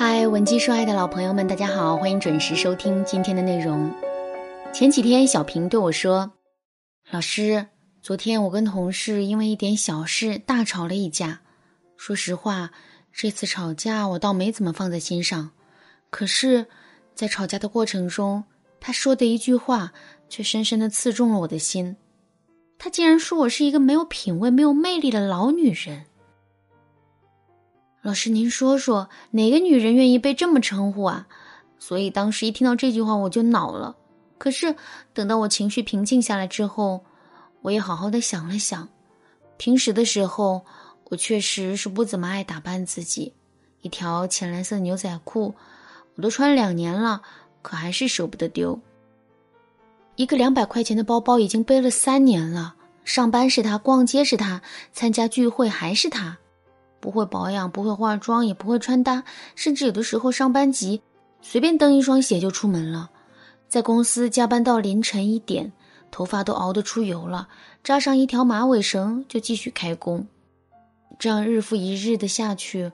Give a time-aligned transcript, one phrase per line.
[0.00, 3.92] 嗨，文姬说爱的老朋友们，大家好，欢迎准时收听今天的内容。
[4.72, 6.30] 前几天，小平对我说
[7.10, 7.66] ：“老师，
[8.00, 11.40] 昨天我跟同事因为一点小事大吵了一架。
[11.96, 12.70] 说实话，
[13.12, 15.50] 这次吵架我倒没怎么放在心上，
[16.10, 16.66] 可是，
[17.16, 18.44] 在吵架的过程中，
[18.78, 19.92] 他说的一句话
[20.28, 21.96] 却深深的刺中了我的心。
[22.78, 26.04] 他竟然说我是一个没有品味、没有魅力的老女人。”
[28.08, 31.28] 老师，您说说哪个女人愿意被这么称呼啊？
[31.78, 33.94] 所以当时一听到这句话我就恼了。
[34.38, 34.74] 可是
[35.12, 37.04] 等到我情绪平静下来之后，
[37.60, 38.88] 我也好好的想了想。
[39.58, 40.64] 平时的时候，
[41.10, 43.30] 我确实是不怎么爱打扮自己，
[43.82, 45.54] 一条浅蓝色牛仔裤，
[46.14, 47.20] 我都穿两年了，
[47.60, 48.80] 可还是舍不得丢。
[50.16, 54.62] 一个两百块钱的包包已经背了三年了，上班是他，逛街是他，
[54.94, 56.38] 参加聚会还是他。
[57.00, 59.22] 不会保养，不会化妆，也不会穿搭，
[59.54, 61.00] 甚至有的时候上班急，
[61.40, 63.10] 随便蹬一双鞋就出门了。
[63.68, 65.72] 在公司加班到凌晨一点，
[66.10, 67.48] 头发都熬得出油了，
[67.84, 70.26] 扎上一条马尾绳就继续开工。
[71.18, 72.90] 这样日复一日的下去，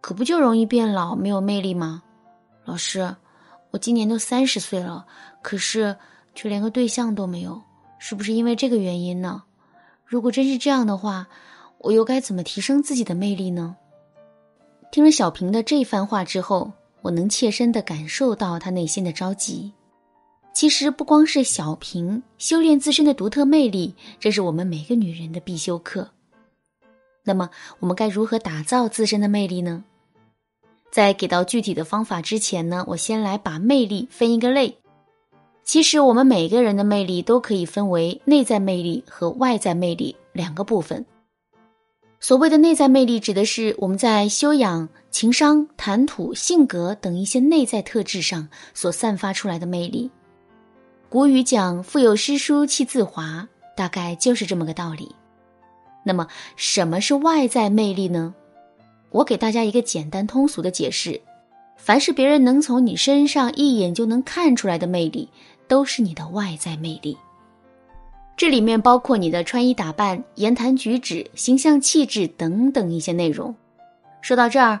[0.00, 2.02] 可不就容易变老，没有魅力吗？
[2.64, 3.14] 老师，
[3.70, 5.04] 我今年都三十岁了，
[5.42, 5.96] 可是
[6.34, 7.60] 却连个对象都没有，
[7.98, 9.42] 是不是因为这个原因呢？
[10.06, 11.26] 如果真是这样的话，
[11.84, 13.76] 我又该怎么提升自己的魅力呢？
[14.90, 19.70] 听了小平的这番话之后，我能切身的感受到他内心的着急。
[20.54, 26.08] 其实不光是小平修炼自身的独特魅力，这是我们每个女人的必修课。
[27.22, 29.84] 那么，我们该如何打造自身的魅力呢？
[30.90, 34.78] 在给到具体的方法之前呢，我先来把魅力分一个类。
[35.64, 41.04] 其实，我们每个人的魅力都可以分为内在魅力和外在魅力两个部分。
[42.26, 50.10] 所谓的内在魅力，指的是我们在修养、情商、谈吐、性格等一些内在特质上所散发出来的魅力。
[51.10, 53.46] 古语讲“腹有诗书气自华”，
[53.76, 55.14] 大概就是这么个道理。
[56.02, 56.26] 那么，
[56.56, 58.34] 什么是外在魅力呢？
[59.10, 61.20] 我给大家一个简单通俗的解释：
[61.76, 65.28] 凡是别人能从你身上一眼就能看出来的魅力，
[65.68, 67.18] 都是你的外在魅力。
[68.36, 73.54] 这里面包括你的穿衣打扮、言谈举止、形象气质等等一些内容。
[74.20, 74.80] 说到这儿，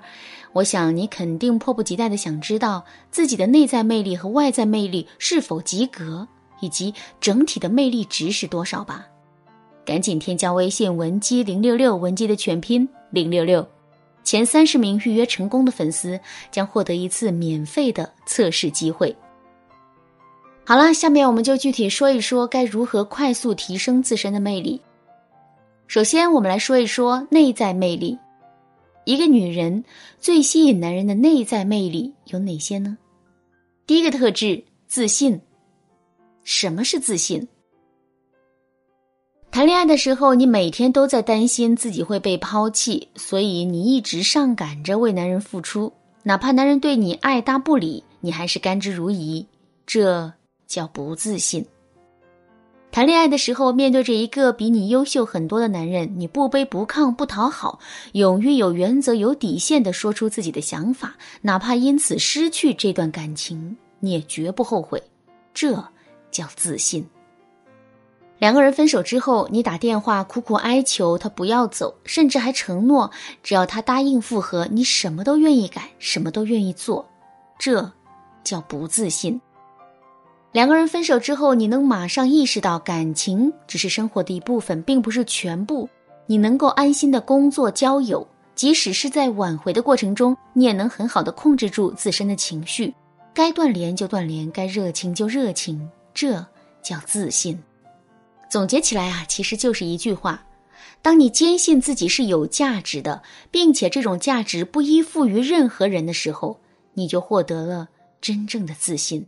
[0.52, 6.26] 我想你肯定迫不及待的想知道自己的内在魅力和外在魅力是否及格，
[6.60, 9.06] 以及整体的魅力值是多少吧？
[9.84, 13.64] 赶紧添加微信文姬零六六，文姬的全拼零六六，
[14.24, 16.18] 前三十名预约成功的粉丝
[16.50, 19.14] 将获得一次免费的测试机会。
[20.66, 24.80] 好了，下面我们就具体说一说该如何快速提升自身的魅力。
[25.86, 28.18] 首先，我们来说一说内在魅力。
[29.04, 29.84] 一个女人
[30.18, 32.96] 最吸引男人的内在魅力有哪些呢？
[33.86, 35.38] 第一个特质，自信。
[36.44, 37.46] 什么是自信？
[39.50, 45.92] 谈恋爱的时候，你每天都在担心自己会被抛弃，所以你一直上赶着为男人付出，
[46.22, 49.44] 哪怕男人对你爱搭不理，你还是甘之如饴。
[49.84, 50.32] 这。
[50.74, 51.64] 叫不自信。
[52.90, 57.78] 谈恋爱的时候，面对着一个比你优秀很多的男人，你不卑不亢不讨好，
[58.12, 65.00] 勇于有原则、有底线的说出自己的想法，哪怕因此失去这段感情，你也绝不后悔。
[65.52, 65.84] 这
[66.32, 67.06] 叫自信。
[68.40, 73.12] 两个人分手之后，你打电话苦苦哀求他不要走，甚至还承诺
[73.44, 77.08] 只要他答应复合，你什么都愿意改，什么都愿意做。
[77.60, 77.88] 这
[78.42, 79.40] 叫不自信。
[80.54, 85.88] 两个人分手之后，你能马上意识到感情只是生活的一部分，并不是全部。
[86.26, 92.94] 你能够安心的工作、交友，即使是在挽回的过程中，你也能很好的控制住自身的情绪，
[93.34, 96.34] 该断联就断联，该热情就热情，这
[96.80, 97.60] 叫自信。
[98.48, 100.40] 总结起来啊，其实就是一句话：
[101.02, 103.20] 当你坚信自己是有价值的，
[103.50, 106.60] 并且这种价值不依附于任何人的时候，
[106.92, 107.88] 你就获得了
[108.20, 109.26] 真正的自信。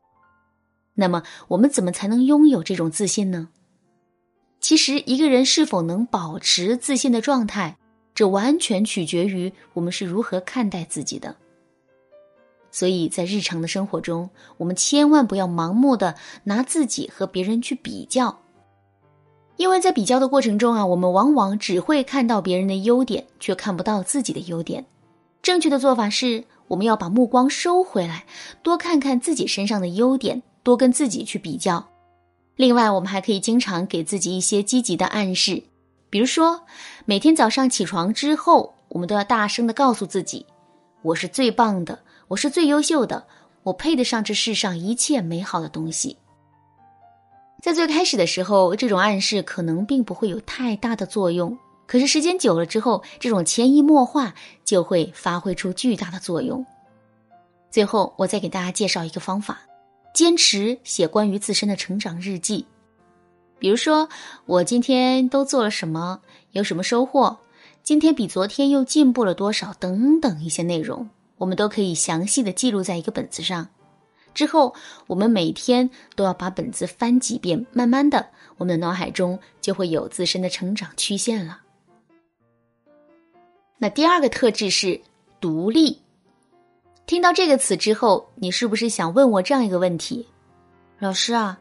[0.97, 3.51] 那么，我们怎么才能拥有这种自信呢？
[4.59, 7.77] 其实，一个人是否能保持自信的状态，
[8.15, 11.37] 这完全取决于我们是如何看待自己的。
[12.73, 16.15] 所以在日常的生活中，我们千万不要盲目的
[16.45, 18.39] 拿自己和别人去比较，
[19.57, 24.85] 因为在比较的过程中啊，我们往往只会看到别人的优点，却看不到自己的优点。
[25.43, 28.25] 正确的做法是，我们要把目光收回来，
[28.63, 30.43] 多看看自己身上的优点。
[30.67, 31.87] 多跟自己去比较，
[32.57, 35.63] 另外，我们还可以经常给自己一些积极的暗示，
[36.11, 36.61] 比如说，
[37.05, 40.45] 每天早上起床之后，我们都要大声的告诉自己
[41.03, 41.97] ：“我是最棒的，
[42.27, 43.25] 我是最优秀的，
[43.63, 46.17] 我配得上这世上一切美好的东西。
[47.63, 54.35] 在最开始的时候，这种暗示可能并不会有太大的作用，可是时间久了之后，这种潜移默化
[54.65, 56.67] 就会发挥出巨大的作用。
[57.71, 59.61] 最后，我再给大家介绍一个方法：
[60.17, 62.65] 坚持写关于自身的成长日记。
[63.59, 64.09] 比如说，
[64.47, 66.23] 我今天都做了什么，
[66.53, 67.39] 有什么收获，
[67.83, 73.69] 今天比昨天又进步了多少，等等一些内容，我们都可以详细的记录在一个本子上。
[74.33, 74.75] 之后，
[75.07, 81.61] 我们每天都要把本子翻几遍，慢慢的，我们的脑海中就会有自身的成长曲线了。
[83.77, 84.99] 那第二个特质是
[85.43, 86.01] 独立。
[87.07, 90.27] 听到这个词之后，你是不是想问我这样一个问题：
[90.99, 91.57] 老师啊，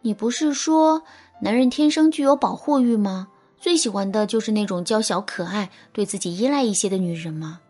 [0.00, 1.02] 你不是说？
[1.40, 3.26] 男人天生具有保护欲吗？
[3.58, 7.60] 最喜欢的就是那种娇小可爱、对自己依赖一些的女人吗？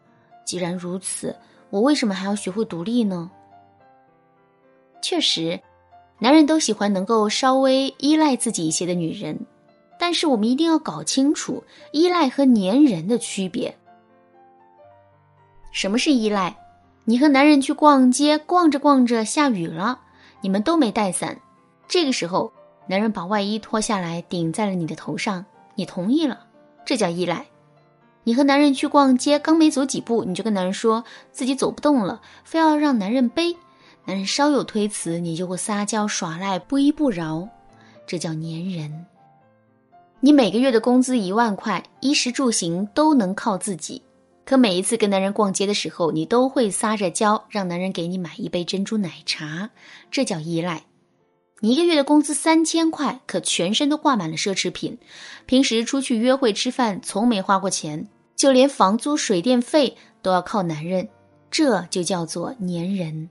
[0.44, 1.34] 既然如此，
[1.70, 3.30] 我为什么还要学会独立呢？
[5.00, 5.58] 确实，
[6.18, 9.38] 男人都喜欢能够稍微依赖自己一些的女人，
[9.98, 13.74] 但是我们一定要搞清楚依赖和粘人的区别。
[15.72, 16.54] 什么是依赖？
[17.08, 20.00] 你和男人去逛街，逛着逛着下雨了，
[20.40, 21.40] 你们都没带伞，
[21.88, 22.52] 这个时候。
[22.88, 25.44] 男人把外衣脱下来顶在了你的头上，
[25.74, 26.46] 你同意了，
[26.84, 27.46] 这叫依赖。
[28.22, 33.56] 你和男人去逛街，刚没走几步，你就跟男人说自己走不动了，非要让男人背。
[34.04, 37.48] 男人稍有推辞，你就会撒娇耍赖，不依不饶，
[38.06, 39.06] 这叫粘人。
[40.20, 44.00] 你每个月的工资一万块，衣食住行都能靠自己，
[44.46, 49.70] 可每一次跟男人逛街的时候，你都会撒着娇让男人给你买一杯珍珠奶茶，
[50.08, 50.84] 这叫依赖。
[51.58, 54.98] 你一个月的工资三千块，可全身都挂满了奢侈品，
[55.46, 58.06] 平时出去约会吃饭从没花过钱，
[58.36, 61.08] 就连房租水电费都要靠男人，
[61.50, 63.28] 这就叫做粘人。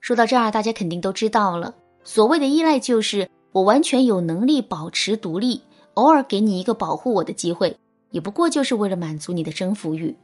[0.00, 5.60] 说到这儿，大家肯定都知道了，所谓的依赖就是我完全有能力保持独立，
[5.94, 7.76] 偶尔给你一个保护我的机会，
[8.10, 10.14] 也不过就是为了满足你的征服欲；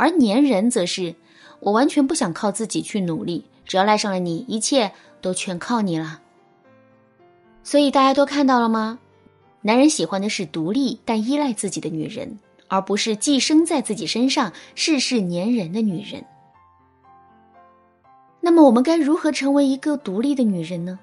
[0.00, 1.14] 而粘人则是
[1.60, 6.22] 我完全不想靠自己去努力，只要赖上了你，一切都全靠你了。
[7.62, 8.98] 所以大家都看到了吗？
[9.60, 12.38] 男人喜欢的是独立但依赖自己的女人，
[12.68, 16.24] 而不是寄生在自己身上、事事粘人的女人。
[18.40, 20.98] 那么我们该如何成为一个独立的女人呢？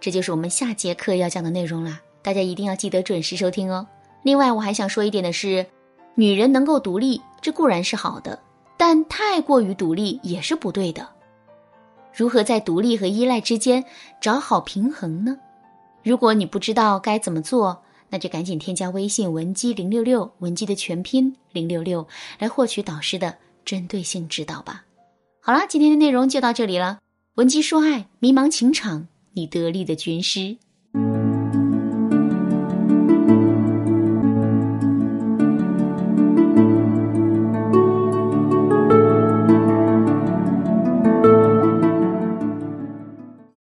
[0.00, 3.86] 这就是我们下节课要讲的内容啦，大家一定要记得准时收听哦。
[4.22, 5.66] 另外，我还想说一点的是，
[6.14, 8.38] 女人能够独立，这固然是好的，
[8.76, 11.08] 但太过于独立也是不对的。
[12.14, 13.84] 如何在独立和依赖之间
[14.20, 15.38] 找好平衡呢？
[16.02, 22.06] 如果你不知道该怎么做，那就赶紧添加微信文姬零六六，文姬的全拼零六六，
[22.38, 24.84] 来获取导师的针对性指导吧。
[25.40, 26.98] 好啦，今天的内容就到这里了。
[27.36, 30.56] 文姬说爱，迷茫情场，你得力的军师。